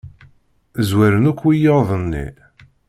Zwaren 0.87 1.29
akk 1.31 1.39
wiyaḍ-nni. 1.47 2.25